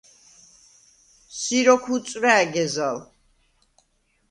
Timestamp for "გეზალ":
2.53-2.97